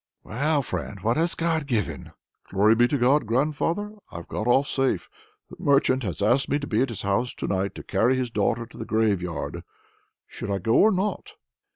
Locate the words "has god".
1.17-1.67